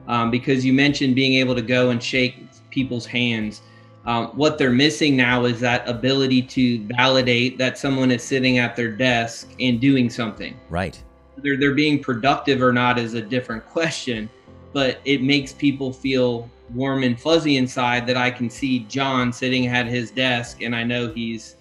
Um, 0.07 0.31
because 0.31 0.65
you 0.65 0.73
mentioned 0.73 1.15
being 1.15 1.35
able 1.35 1.53
to 1.53 1.61
go 1.61 1.91
and 1.91 2.01
shake 2.01 2.37
people's 2.71 3.05
hands. 3.05 3.61
Um, 4.07 4.27
what 4.29 4.57
they're 4.57 4.71
missing 4.71 5.15
now 5.15 5.45
is 5.45 5.59
that 5.59 5.87
ability 5.87 6.41
to 6.41 6.83
validate 6.87 7.59
that 7.59 7.77
someone 7.77 8.09
is 8.09 8.23
sitting 8.23 8.57
at 8.57 8.75
their 8.75 8.91
desk 8.91 9.53
and 9.59 9.79
doing 9.79 10.09
something. 10.09 10.59
Right. 10.69 11.01
They're, 11.37 11.55
they're 11.55 11.75
being 11.75 12.01
productive 12.01 12.63
or 12.63 12.73
not 12.73 12.97
is 12.97 13.13
a 13.13 13.21
different 13.21 13.63
question, 13.69 14.27
but 14.73 14.99
it 15.05 15.21
makes 15.21 15.53
people 15.53 15.91
feel 15.91 16.49
warm 16.73 17.03
and 17.03 17.19
fuzzy 17.19 17.57
inside 17.57 18.07
that 18.07 18.17
I 18.17 18.31
can 18.31 18.49
see 18.49 18.79
John 18.79 19.33
sitting 19.33 19.67
at 19.67 19.87
his 19.87 20.11
desk 20.11 20.61
and 20.61 20.75
I 20.75 20.83
know 20.83 21.11
he's, 21.11 21.55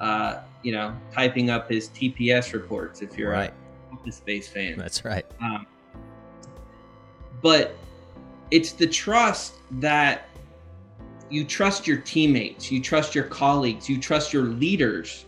uh, 0.00 0.40
you 0.62 0.72
know, 0.72 0.94
typing 1.12 1.50
up 1.50 1.70
his 1.70 1.88
TPS 1.88 2.52
reports 2.52 3.02
if 3.02 3.16
you're 3.16 3.30
right. 3.30 3.52
a 3.90 3.94
Office 3.94 4.16
Space 4.16 4.48
fan. 4.48 4.76
That's 4.76 5.04
right. 5.04 5.24
Um, 5.40 5.66
but 7.40 7.76
it's 8.50 8.72
the 8.72 8.86
trust 8.86 9.54
that 9.72 10.28
you 11.30 11.44
trust 11.44 11.86
your 11.86 11.98
teammates, 11.98 12.70
you 12.70 12.82
trust 12.82 13.14
your 13.14 13.24
colleagues, 13.24 13.88
you 13.88 13.98
trust 13.98 14.32
your 14.32 14.44
leaders, 14.44 15.26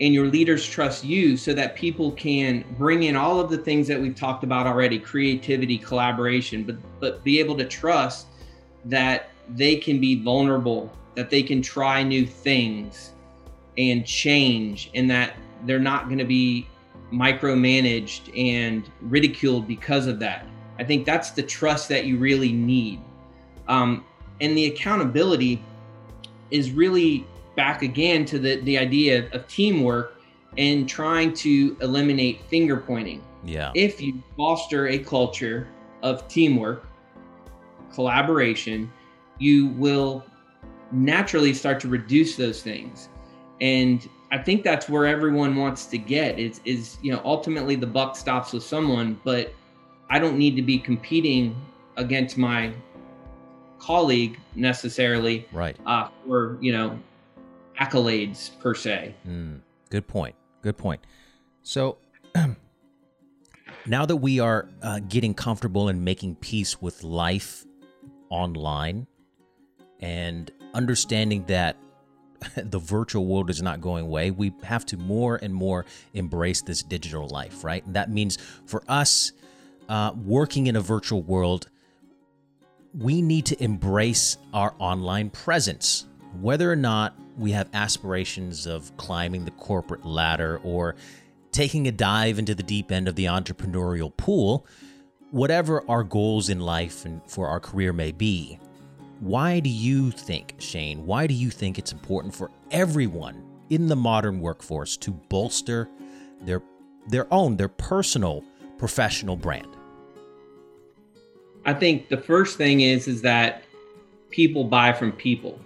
and 0.00 0.12
your 0.12 0.26
leaders 0.26 0.66
trust 0.66 1.04
you 1.04 1.36
so 1.36 1.54
that 1.54 1.74
people 1.74 2.12
can 2.12 2.64
bring 2.76 3.04
in 3.04 3.16
all 3.16 3.40
of 3.40 3.48
the 3.48 3.56
things 3.56 3.88
that 3.88 4.00
we've 4.00 4.14
talked 4.14 4.44
about 4.44 4.66
already 4.66 4.98
creativity, 4.98 5.78
collaboration, 5.78 6.64
but, 6.64 6.76
but 7.00 7.24
be 7.24 7.40
able 7.40 7.56
to 7.56 7.64
trust 7.64 8.26
that 8.84 9.30
they 9.50 9.76
can 9.76 9.98
be 9.98 10.22
vulnerable, 10.22 10.92
that 11.14 11.30
they 11.30 11.42
can 11.42 11.62
try 11.62 12.02
new 12.02 12.26
things 12.26 13.12
and 13.78 14.06
change, 14.06 14.90
and 14.94 15.10
that 15.10 15.34
they're 15.64 15.78
not 15.78 16.06
going 16.06 16.18
to 16.18 16.24
be 16.24 16.66
micromanaged 17.12 18.36
and 18.36 18.90
ridiculed 19.00 19.66
because 19.66 20.06
of 20.06 20.18
that. 20.18 20.46
I 20.78 20.84
think 20.84 21.06
that's 21.06 21.30
the 21.30 21.42
trust 21.42 21.88
that 21.88 22.04
you 22.04 22.18
really 22.18 22.52
need. 22.52 23.00
Um, 23.68 24.04
and 24.40 24.56
the 24.56 24.66
accountability 24.66 25.64
is 26.50 26.70
really 26.70 27.26
back 27.56 27.82
again 27.82 28.24
to 28.26 28.38
the, 28.38 28.60
the 28.60 28.78
idea 28.78 29.28
of 29.32 29.46
teamwork 29.48 30.20
and 30.58 30.88
trying 30.88 31.32
to 31.34 31.76
eliminate 31.80 32.42
finger 32.48 32.76
pointing. 32.76 33.22
Yeah. 33.44 33.72
If 33.74 34.00
you 34.00 34.22
foster 34.36 34.88
a 34.88 34.98
culture 34.98 35.68
of 36.02 36.26
teamwork, 36.28 36.86
collaboration, 37.92 38.92
you 39.38 39.68
will 39.68 40.24
naturally 40.92 41.54
start 41.54 41.80
to 41.80 41.88
reduce 41.88 42.36
those 42.36 42.62
things. 42.62 43.08
And 43.60 44.08
I 44.30 44.38
think 44.38 44.64
that's 44.64 44.88
where 44.88 45.06
everyone 45.06 45.56
wants 45.56 45.86
to 45.86 45.98
get 45.98 46.38
is 46.38 46.60
is 46.64 46.98
you 47.02 47.12
know 47.12 47.20
ultimately 47.24 47.76
the 47.76 47.86
buck 47.86 48.16
stops 48.16 48.52
with 48.52 48.62
someone, 48.62 49.20
but 49.24 49.54
I 50.10 50.18
don't 50.18 50.36
need 50.36 50.56
to 50.56 50.62
be 50.62 50.78
competing 50.78 51.56
against 51.96 52.36
my 52.36 52.72
colleague 53.78 54.38
necessarily 54.54 55.46
right 55.52 55.76
uh, 55.86 56.08
for 56.26 56.58
you 56.60 56.72
know 56.72 56.98
accolades 57.78 58.50
per 58.60 58.74
se. 58.74 59.14
Mm, 59.26 59.60
good 59.90 60.06
point 60.06 60.34
good 60.66 60.76
point. 60.76 61.06
So 61.62 61.98
now 63.86 64.04
that 64.04 64.16
we 64.16 64.40
are 64.40 64.68
uh, 64.82 64.98
getting 65.08 65.32
comfortable 65.32 65.88
and 65.88 66.04
making 66.04 66.34
peace 66.36 66.82
with 66.82 67.04
life 67.04 67.64
online 68.30 69.06
and 70.00 70.50
understanding 70.74 71.44
that 71.46 71.76
the 72.56 72.80
virtual 72.80 73.26
world 73.26 73.48
is 73.48 73.62
not 73.62 73.80
going 73.80 74.04
away 74.04 74.30
we 74.30 74.52
have 74.62 74.84
to 74.84 74.96
more 74.96 75.38
and 75.40 75.54
more 75.54 75.86
embrace 76.12 76.60
this 76.62 76.82
digital 76.82 77.28
life 77.28 77.62
right? 77.64 77.86
And 77.86 77.94
that 77.94 78.10
means 78.10 78.36
for 78.66 78.82
us 78.88 79.32
uh, 79.88 80.12
working 80.16 80.66
in 80.66 80.74
a 80.74 80.80
virtual 80.80 81.22
world 81.22 81.70
we 82.92 83.22
need 83.22 83.46
to 83.46 83.62
embrace 83.62 84.38
our 84.52 84.74
online 84.78 85.30
presence. 85.30 86.06
Whether 86.40 86.70
or 86.70 86.76
not 86.76 87.14
we 87.38 87.52
have 87.52 87.68
aspirations 87.72 88.66
of 88.66 88.96
climbing 88.96 89.44
the 89.44 89.50
corporate 89.52 90.04
ladder 90.04 90.60
or 90.62 90.96
taking 91.52 91.86
a 91.86 91.92
dive 91.92 92.38
into 92.38 92.54
the 92.54 92.62
deep 92.62 92.92
end 92.92 93.08
of 93.08 93.16
the 93.16 93.26
entrepreneurial 93.26 94.14
pool, 94.16 94.66
whatever 95.30 95.82
our 95.88 96.02
goals 96.02 96.48
in 96.48 96.60
life 96.60 97.04
and 97.04 97.20
for 97.26 97.48
our 97.48 97.60
career 97.60 97.92
may 97.92 98.12
be, 98.12 98.58
why 99.20 99.60
do 99.60 99.70
you 99.70 100.10
think, 100.10 100.54
Shane, 100.58 101.06
why 101.06 101.26
do 101.26 101.34
you 101.34 101.50
think 101.50 101.78
it's 101.78 101.92
important 101.92 102.34
for 102.34 102.50
everyone 102.70 103.42
in 103.70 103.88
the 103.88 103.96
modern 103.96 104.40
workforce 104.40 104.96
to 104.98 105.10
bolster 105.10 105.88
their 106.42 106.62
their 107.08 107.32
own, 107.32 107.56
their 107.56 107.68
personal 107.68 108.44
professional 108.78 109.36
brand? 109.36 109.68
I 111.64 111.72
think 111.72 112.08
the 112.08 112.16
first 112.16 112.58
thing 112.58 112.80
is 112.82 113.08
is 113.08 113.22
that 113.22 113.62
people 114.30 114.64
buy 114.64 114.92
from 114.92 115.12
people. 115.12 115.58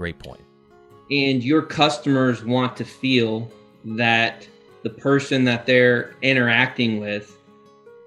Great 0.00 0.18
point. 0.18 0.40
And 1.10 1.44
your 1.44 1.60
customers 1.60 2.42
want 2.42 2.74
to 2.78 2.86
feel 2.86 3.52
that 3.84 4.48
the 4.82 4.88
person 4.88 5.44
that 5.44 5.66
they're 5.66 6.14
interacting 6.22 7.00
with 7.00 7.36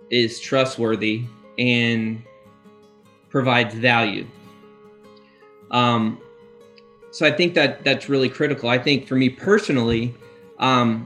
is 0.10 0.40
trustworthy 0.40 1.26
and 1.60 2.24
provides 3.30 3.76
value. 3.76 4.26
Um, 5.70 6.20
so 7.12 7.28
I 7.28 7.32
think 7.32 7.54
that 7.54 7.84
that's 7.84 8.10
really 8.10 8.28
critical. 8.28 8.70
I 8.70 8.80
think 8.80 9.08
for 9.08 9.16
me 9.16 9.30
personally, 9.30 10.16
um, 10.58 11.06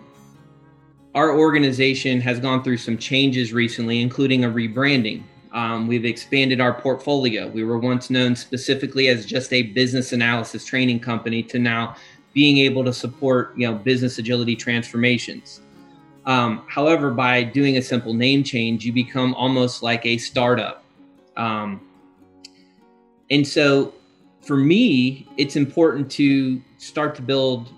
our 1.16 1.38
organization 1.38 2.22
has 2.22 2.40
gone 2.40 2.64
through 2.64 2.78
some 2.78 2.98
changes 2.98 3.52
recently, 3.52 4.00
including 4.00 4.46
a 4.46 4.50
rebranding. 4.50 5.24
Um, 5.54 5.88
we've 5.88 6.06
expanded 6.06 6.60
our 6.60 6.74
portfolio. 6.74 7.48
We 7.48 7.64
were 7.64 7.78
once 7.80 8.10
known 8.10 8.36
specifically 8.36 9.08
as 9.08 9.26
just 9.26 9.54
a 9.54 9.64
business 9.64 10.12
analysis 10.14 10.66
training 10.66 11.00
company 11.00 11.44
to 11.44 11.60
now 11.60 11.96
being 12.34 12.58
able 12.58 12.84
to 12.84 12.94
support 12.94 13.58
you 13.58 13.68
know 13.68 13.76
business 13.76 14.18
agility 14.18 14.56
transformations. 14.56 15.62
Um, 16.26 16.64
however, 16.68 17.10
by 17.12 17.44
doing 17.44 17.78
a 17.78 17.82
simple 17.82 18.14
name 18.14 18.44
change, 18.44 18.86
you 18.86 18.92
become 18.92 19.34
almost 19.34 19.82
like 19.82 20.06
a 20.06 20.18
startup. 20.18 20.84
Um, 21.38 21.82
and 23.32 23.48
so 23.48 23.94
for 24.42 24.58
me, 24.58 25.28
it's 25.38 25.56
important 25.56 26.12
to 26.12 26.62
start 26.78 27.16
to 27.16 27.22
build 27.22 27.70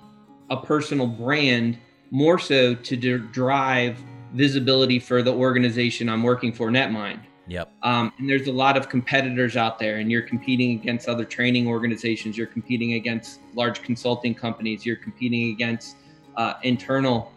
a 0.49 0.57
personal 0.57 1.07
brand 1.07 1.77
more 2.11 2.39
so 2.39 2.73
to 2.73 3.17
drive 3.19 3.97
visibility 4.33 4.99
for 4.99 5.21
the 5.21 5.33
organization 5.33 6.09
I'm 6.09 6.23
working 6.23 6.53
for, 6.53 6.69
Netmind. 6.69 7.19
Yep. 7.49 7.73
Um, 7.81 8.13
and 8.19 8.29
there's 8.29 8.47
a 8.47 8.51
lot 8.51 8.77
of 8.77 8.89
competitors 8.89 9.57
out 9.57 9.79
there, 9.79 9.97
and 9.97 10.11
you're 10.11 10.21
competing 10.21 10.79
against 10.79 11.09
other 11.09 11.25
training 11.25 11.67
organizations. 11.67 12.37
You're 12.37 12.47
competing 12.47 12.93
against 12.93 13.39
large 13.55 13.81
consulting 13.81 14.35
companies. 14.35 14.85
You're 14.85 14.97
competing 14.97 15.51
against 15.51 15.97
uh, 16.37 16.53
internal 16.63 17.33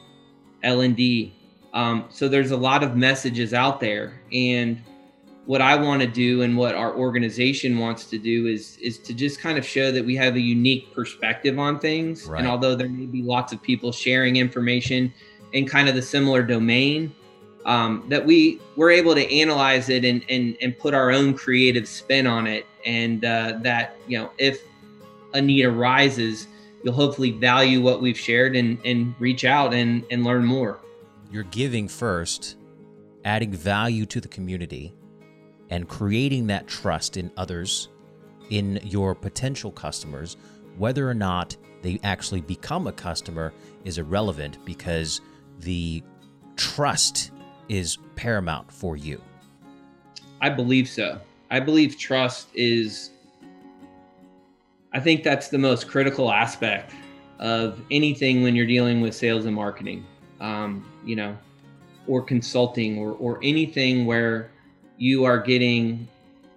L 0.63 0.83
and 0.83 0.95
D. 0.95 1.35
Um, 1.73 2.05
so 2.11 2.29
there's 2.29 2.51
a 2.51 2.57
lot 2.57 2.85
of 2.85 2.95
messages 2.95 3.55
out 3.55 3.81
there, 3.81 4.21
and 4.33 4.83
what 5.47 5.61
I 5.61 5.75
want 5.75 6.03
to 6.03 6.07
do 6.07 6.43
and 6.43 6.57
what 6.57 6.75
our 6.75 6.95
organization 6.95 7.79
wants 7.79 8.05
to 8.11 8.19
do 8.19 8.47
is 8.47 8.77
is 8.77 8.99
to 8.99 9.15
just 9.15 9.41
kind 9.41 9.59
of 9.59 9.65
show 9.65 9.91
that 9.91 10.05
we 10.05 10.15
have 10.17 10.37
a 10.37 10.41
unique 10.41 10.95
perspective 10.95 11.59
on 11.59 11.79
things. 11.79 12.27
Right. 12.27 12.41
And 12.41 12.49
although 12.49 12.75
there 12.77 12.89
may 12.89 13.07
be 13.07 13.23
lots 13.23 13.53
of 13.53 13.63
people 13.63 13.93
sharing 13.93 14.37
information 14.37 15.13
in 15.53 15.67
kind 15.67 15.89
of 15.89 15.95
the 15.95 16.03
similar 16.03 16.43
domain, 16.43 17.15
um, 17.65 18.05
that 18.09 18.25
we 18.25 18.61
we're 18.77 18.91
able 18.91 19.15
to 19.15 19.33
analyze 19.33 19.89
it 19.89 20.05
and 20.05 20.25
and 20.29 20.57
and 20.61 20.77
put 20.79 20.95
our 20.95 21.11
own 21.11 21.35
creative 21.35 21.89
spin 21.89 22.27
on 22.27 22.47
it, 22.47 22.67
and 22.85 23.25
uh, 23.25 23.59
that 23.63 23.97
you 24.07 24.19
know 24.19 24.31
if 24.39 24.63
a 25.35 25.41
need 25.41 25.65
arises, 25.65 26.47
you'll 26.83 26.95
hopefully 26.95 27.31
value 27.31 27.81
what 27.81 28.01
we've 28.03 28.19
shared 28.19 28.57
and 28.57 28.79
and 28.85 29.15
reach 29.19 29.45
out 29.45 29.73
and 29.75 30.05
and 30.11 30.25
learn 30.25 30.45
more. 30.45 30.81
You're 31.31 31.45
giving 31.45 31.89
first, 31.89 32.57
adding 33.25 33.53
value 33.53 34.07
to 34.07 34.21
the 34.21 34.29
community, 34.29 34.95
and 35.71 35.89
creating 35.89 36.49
that 36.49 36.67
trust 36.67 37.17
in 37.17 37.31
others, 37.37 37.89
in 38.51 38.81
your 38.83 39.15
potential 39.15 39.71
customers. 39.71 40.37
Whether 40.79 41.09
or 41.09 41.15
not 41.15 41.57
they 41.83 42.01
actually 42.03 42.41
become 42.41 42.87
a 42.87 42.93
customer 42.93 43.53
is 43.85 43.99
irrelevant 43.99 44.65
because 44.65 45.21
the 45.61 46.03
trust 46.57 47.31
is 47.69 47.99
paramount 48.17 48.71
for 48.71 48.97
you. 48.97 49.21
I 50.41 50.51
believe 50.51 50.89
so. 50.89 51.21
I 51.51 51.61
believe 51.61 51.99
trust 51.99 52.49
is, 52.55 53.11
I 54.93 55.01
think 55.01 55.23
that's 55.23 55.49
the 55.49 55.59
most 55.59 55.89
critical 55.89 56.33
aspect 56.33 56.93
of 57.39 57.81
anything 57.91 58.43
when 58.43 58.57
you're 58.57 58.67
dealing 58.67 59.01
with 59.01 59.15
sales 59.15 59.45
and 59.47 59.55
marketing, 59.55 60.05
um, 60.41 60.85
you 61.05 61.17
know, 61.17 61.37
or 62.07 62.23
consulting 62.23 62.99
or, 62.99 63.13
or 63.13 63.39
anything 63.43 64.07
where 64.07 64.51
you 64.97 65.25
are 65.25 65.39
getting 65.39 66.09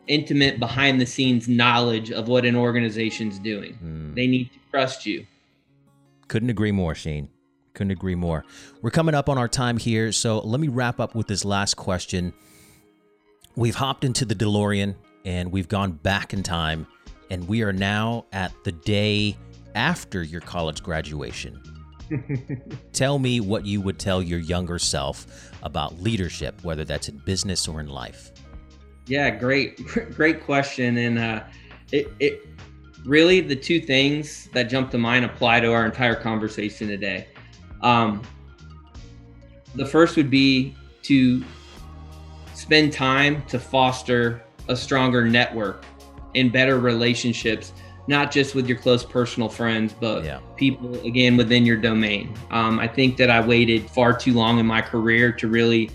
intimate 0.08 0.60
behind 0.60 1.02
the 1.02 1.06
scenes 1.06 1.48
knowledge 1.48 2.12
of 2.12 2.28
what 2.28 2.46
an 2.46 2.56
organization's 2.56 3.40
doing. 3.40 3.74
Hmm. 3.74 4.14
They 4.14 4.28
need 4.28 4.52
to 4.54 4.60
trust 4.72 5.06
you. 5.06 5.26
Couldn't 6.28 6.50
agree 6.50 6.72
more, 6.72 6.96
Shane. 6.96 7.30
Couldn't 7.76 7.92
agree 7.92 8.16
more. 8.16 8.44
We're 8.82 8.90
coming 8.90 9.14
up 9.14 9.30
on 9.30 9.38
our 9.38 9.48
time 9.48 9.78
here, 9.78 10.12
so 10.12 10.40
let 10.40 10.60
me 10.60 10.70
wrap 10.70 11.00
up 11.00 11.14
with 11.14 11.28
this 11.28 11.46
last 11.46 11.76
question. 11.76 12.34
We've 13.56 13.76
hopped 13.76 14.04
into 14.04 14.26
the 14.26 14.34
DeLorean 14.34 14.96
and 15.26 15.52
we've 15.52 15.68
gone 15.68 15.92
back 15.92 16.34
in 16.34 16.42
time, 16.42 16.88
and 17.30 17.48
we 17.48 17.64
are 17.64 17.74
now 17.74 18.26
at 18.32 18.54
the 18.64 18.72
day 18.72 19.38
after 19.74 20.24
your 20.24 20.42
college 20.42 20.82
graduation. 20.84 21.62
tell 22.94 23.20
me 23.20 23.40
what 23.40 23.66
you 23.66 23.82
would 23.82 24.00
tell 24.00 24.22
your 24.22 24.40
younger 24.40 24.80
self 24.80 25.52
about 25.64 26.00
leadership, 26.02 26.64
whether 26.64 26.86
that's 26.86 27.10
in 27.10 27.18
business 27.20 27.68
or 27.68 27.80
in 27.80 27.88
life. 27.88 28.32
Yeah, 29.08 29.30
great, 29.32 29.86
great 30.12 30.44
question. 30.44 30.98
And 30.98 31.20
uh, 31.20 31.44
it, 31.92 32.12
it 32.20 32.48
really 33.06 33.42
the 33.42 33.56
two 33.56 33.80
things 33.80 34.50
that 34.54 34.64
jump 34.64 34.92
to 34.92 34.98
mind 34.98 35.26
apply 35.26 35.60
to 35.62 35.74
our 35.74 35.86
entire 35.86 36.16
conversation 36.16 36.88
today. 36.88 37.28
Um, 37.82 38.22
the 39.76 39.86
first 39.86 40.16
would 40.16 40.30
be 40.30 40.76
to 41.04 41.44
spend 42.54 42.94
time 42.94 43.44
to 43.48 43.60
foster 43.60 44.44
a 44.68 44.76
stronger 44.76 45.26
network 45.26 45.86
and 46.34 46.52
better 46.52 46.80
relationships, 46.80 47.74
not 48.08 48.32
just 48.32 48.56
with 48.56 48.68
your 48.68 48.78
close 48.78 49.04
personal 49.04 49.50
friends, 49.50 49.94
but 50.00 50.24
Yeah. 50.24 50.40
people 50.56 50.96
again 51.06 51.38
within 51.38 51.66
your 51.66 51.78
domain. 51.78 52.34
Um, 52.52 52.80
I 52.80 52.88
think 52.88 53.18
that 53.18 53.30
I 53.30 53.42
waited 53.42 53.90
far 53.90 54.18
too 54.18 54.34
long 54.34 54.60
in 54.60 54.66
my 54.66 54.82
career 54.82 55.32
to 55.34 55.48
really 55.48 55.90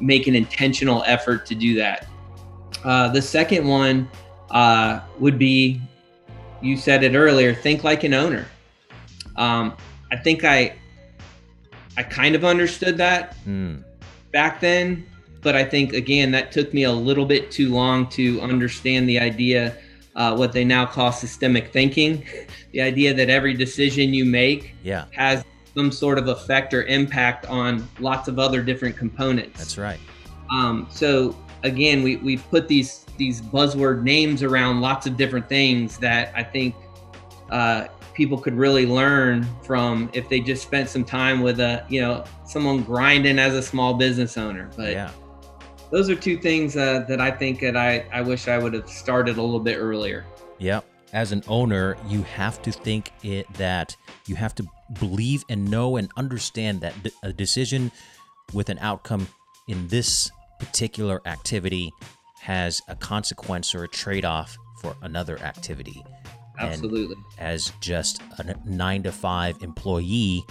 make 0.00 0.26
an 0.26 0.34
intentional 0.34 1.02
effort 1.06 1.46
to 1.46 1.54
do 1.54 1.74
that. 1.76 2.06
Uh, 2.84 3.08
the 3.08 3.22
second 3.22 3.66
one 3.66 4.08
uh, 4.50 5.00
would 5.18 5.38
be 5.38 5.80
you 6.62 6.76
said 6.76 7.02
it 7.04 7.14
earlier 7.14 7.54
think 7.54 7.84
like 7.84 8.04
an 8.04 8.14
owner. 8.14 8.46
Um, 9.36 9.76
I 10.10 10.16
think 10.16 10.44
I 10.44 10.74
I 11.96 12.02
kind 12.02 12.34
of 12.34 12.44
understood 12.44 12.96
that 12.98 13.34
Hmm. 13.44 13.76
back 14.32 14.60
then, 14.60 15.04
but 15.42 15.54
I 15.56 15.64
think 15.64 15.92
again 15.92 16.30
that 16.32 16.52
took 16.52 16.72
me 16.74 16.82
a 16.84 16.92
little 16.92 17.24
bit 17.26 17.50
too 17.50 17.72
long 17.72 18.08
to 18.10 18.40
understand 18.40 19.08
the 19.08 19.18
idea, 19.18 19.74
uh, 20.14 20.34
what 20.36 20.52
they 20.52 20.64
now 20.64 20.84
call 20.86 21.12
systemic 21.12 21.72
thinking, 21.72 22.24
the 22.72 22.80
idea 22.82 23.14
that 23.14 23.30
every 23.30 23.54
decision 23.54 24.12
you 24.14 24.24
make 24.24 24.74
Yeah, 24.82 25.04
has 25.12 25.44
some 25.74 25.92
sort 25.92 26.18
of 26.18 26.28
effect 26.28 26.72
or 26.74 26.84
impact 26.84 27.46
on 27.46 27.86
lots 27.98 28.28
of 28.28 28.38
other 28.38 28.62
different 28.62 28.96
components. 28.96 29.58
that's 29.58 29.78
right. 29.78 30.00
Um, 30.50 30.86
so 30.90 31.36
again, 31.64 32.02
we 32.02 32.16
we've 32.16 32.44
put 32.50 32.68
these 32.68 33.04
these 33.18 33.40
buzzword 33.40 34.02
names 34.02 34.42
around 34.42 34.80
lots 34.82 35.06
of 35.06 35.16
different 35.16 35.48
things 35.48 35.96
that 35.98 36.32
I 36.36 36.42
think 36.42 36.74
uh, 37.50 37.86
people 38.16 38.38
could 38.38 38.54
really 38.54 38.86
learn 38.86 39.46
from 39.62 40.08
if 40.14 40.28
they 40.30 40.40
just 40.40 40.62
spent 40.62 40.88
some 40.88 41.04
time 41.04 41.42
with 41.42 41.60
a 41.60 41.84
you 41.88 42.00
know 42.00 42.24
someone 42.44 42.82
grinding 42.82 43.38
as 43.38 43.54
a 43.54 43.62
small 43.62 43.94
business 43.94 44.38
owner. 44.38 44.70
But 44.76 44.92
yeah. 44.92 45.10
those 45.92 46.08
are 46.08 46.16
two 46.16 46.38
things 46.38 46.76
uh, 46.76 47.04
that 47.08 47.20
I 47.20 47.30
think 47.30 47.60
that 47.60 47.76
I 47.76 48.06
I 48.10 48.22
wish 48.22 48.48
I 48.48 48.58
would 48.58 48.72
have 48.72 48.88
started 48.88 49.36
a 49.36 49.42
little 49.42 49.60
bit 49.60 49.76
earlier. 49.76 50.24
yeah 50.58 50.80
As 51.12 51.32
an 51.32 51.42
owner, 51.46 51.96
you 52.08 52.22
have 52.22 52.62
to 52.62 52.72
think 52.72 53.12
it 53.22 53.46
that 53.54 53.94
you 54.26 54.34
have 54.34 54.54
to 54.56 54.66
believe 54.98 55.44
and 55.50 55.70
know 55.70 55.96
and 55.96 56.08
understand 56.16 56.80
that 56.80 56.94
a 57.22 57.32
decision 57.32 57.92
with 58.54 58.70
an 58.70 58.78
outcome 58.78 59.28
in 59.68 59.88
this 59.88 60.30
particular 60.58 61.20
activity 61.26 61.92
has 62.40 62.80
a 62.88 62.96
consequence 62.96 63.74
or 63.74 63.84
a 63.84 63.88
trade-off 63.88 64.56
for 64.80 64.94
another 65.02 65.38
activity. 65.40 66.02
And 66.58 66.70
Absolutely. 66.70 67.16
as 67.38 67.72
just 67.80 68.22
a 68.38 68.56
9 68.64 69.02
to 69.02 69.12
5 69.12 69.62
employee, 69.62 70.44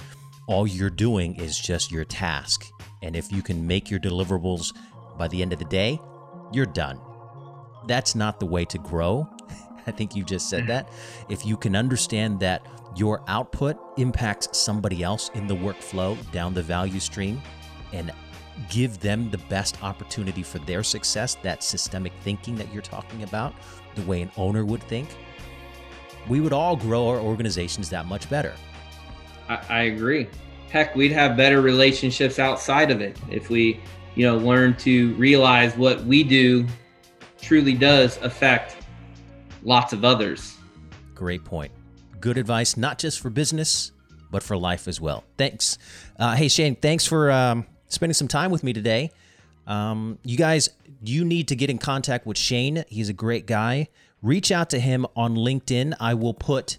all 0.47 0.67
you're 0.67 0.89
doing 0.89 1.35
is 1.35 1.57
just 1.57 1.91
your 1.91 2.05
task. 2.05 2.69
And 3.01 3.15
if 3.15 3.31
you 3.31 3.41
can 3.41 3.65
make 3.65 3.89
your 3.89 3.99
deliverables 3.99 4.75
by 5.17 5.27
the 5.27 5.41
end 5.41 5.53
of 5.53 5.59
the 5.59 5.65
day, 5.65 5.99
you're 6.51 6.65
done. 6.65 6.99
That's 7.87 8.15
not 8.15 8.39
the 8.39 8.45
way 8.45 8.65
to 8.65 8.77
grow. 8.77 9.27
I 9.87 9.91
think 9.91 10.15
you 10.15 10.23
just 10.23 10.49
said 10.49 10.63
mm. 10.63 10.67
that. 10.67 10.89
If 11.29 11.45
you 11.45 11.57
can 11.57 11.75
understand 11.75 12.39
that 12.39 12.65
your 12.95 13.23
output 13.27 13.77
impacts 13.97 14.57
somebody 14.57 15.03
else 15.03 15.29
in 15.33 15.47
the 15.47 15.55
workflow 15.55 16.17
down 16.31 16.53
the 16.53 16.63
value 16.63 16.99
stream 16.99 17.41
and 17.93 18.11
give 18.69 18.99
them 18.99 19.29
the 19.31 19.37
best 19.37 19.83
opportunity 19.83 20.43
for 20.43 20.59
their 20.59 20.81
success, 20.81 21.35
that 21.43 21.63
systemic 21.63 22.13
thinking 22.21 22.55
that 22.55 22.71
you're 22.71 22.81
talking 22.81 23.23
about, 23.23 23.53
the 23.95 24.01
way 24.03 24.21
an 24.21 24.31
owner 24.37 24.65
would 24.65 24.81
think, 24.83 25.09
we 26.27 26.41
would 26.41 26.53
all 26.53 26.75
grow 26.75 27.07
our 27.07 27.19
organizations 27.19 27.89
that 27.89 28.05
much 28.05 28.29
better. 28.29 28.53
I, 29.49 29.59
I 29.69 29.81
agree. 29.83 30.27
Heck, 30.71 30.95
we'd 30.95 31.11
have 31.11 31.37
better 31.37 31.61
relationships 31.61 32.39
outside 32.39 32.91
of 32.91 33.01
it 33.01 33.17
if 33.29 33.49
we, 33.49 33.79
you 34.15 34.25
know, 34.25 34.37
learn 34.37 34.75
to 34.77 35.13
realize 35.15 35.77
what 35.77 36.03
we 36.05 36.23
do 36.23 36.65
truly 37.41 37.73
does 37.73 38.17
affect 38.17 38.77
lots 39.63 39.93
of 39.93 40.03
others. 40.03 40.55
Great 41.13 41.43
point. 41.43 41.71
Good 42.19 42.37
advice, 42.37 42.75
not 42.75 42.97
just 42.97 43.19
for 43.19 43.29
business, 43.29 43.91
but 44.31 44.43
for 44.43 44.57
life 44.57 44.87
as 44.87 44.99
well. 44.99 45.23
Thanks. 45.37 45.77
Uh, 46.17 46.35
hey, 46.35 46.47
Shane, 46.47 46.75
thanks 46.75 47.05
for 47.05 47.31
um, 47.31 47.65
spending 47.87 48.15
some 48.15 48.27
time 48.27 48.51
with 48.51 48.63
me 48.63 48.73
today. 48.73 49.11
Um, 49.67 50.19
you 50.23 50.37
guys, 50.37 50.69
you 51.03 51.25
need 51.25 51.47
to 51.49 51.55
get 51.55 51.69
in 51.69 51.77
contact 51.77 52.25
with 52.25 52.37
Shane. 52.37 52.83
He's 52.87 53.09
a 53.09 53.13
great 53.13 53.45
guy. 53.45 53.89
Reach 54.21 54.51
out 54.51 54.69
to 54.71 54.79
him 54.79 55.05
on 55.15 55.35
LinkedIn. 55.35 55.95
I 55.99 56.13
will 56.13 56.33
put 56.33 56.77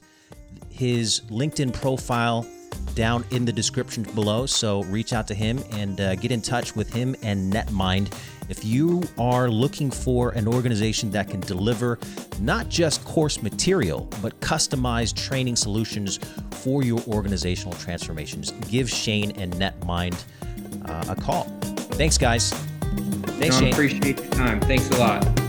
his 0.71 1.23
LinkedIn 1.31 1.73
profile 1.73 2.47
down 2.95 3.25
in 3.31 3.45
the 3.45 3.53
description 3.53 4.03
below. 4.15 4.47
So 4.47 4.83
reach 4.85 5.13
out 5.13 5.29
to 5.29 5.35
him 5.35 5.63
and 5.73 6.01
uh, 6.01 6.15
get 6.17 6.33
in 6.33 6.41
touch 6.41 6.75
with 6.75 6.93
him 6.93 7.15
and 7.23 7.53
Netmind. 7.53 8.13
If 8.49 8.65
you 8.65 9.03
are 9.19 9.51
looking 9.51 9.91
for 9.91 10.31
an 10.31 10.47
organization 10.47 11.11
that 11.11 11.29
can 11.29 11.41
deliver 11.41 11.99
not 12.41 12.69
just 12.69 13.05
course 13.05 13.43
material, 13.43 14.09
but 14.23 14.39
customized 14.41 15.17
training 15.17 15.57
solutions 15.57 16.19
for 16.53 16.83
your 16.83 17.01
organizational 17.09 17.73
transformations, 17.75 18.53
give 18.69 18.89
Shane 18.89 19.33
and 19.33 19.53
Netmind 19.55 20.23
uh, 20.89 21.05
a 21.09 21.21
call. 21.21 21.45
Thanks, 21.97 22.19
guys. 22.19 22.53
Thanks, 23.39 23.57
John, 23.57 23.65
Shane. 23.65 23.73
appreciate 23.73 24.19
your 24.19 24.31
time. 24.33 24.61
Thanks 24.61 24.91
a 24.91 24.99
lot. 24.99 25.46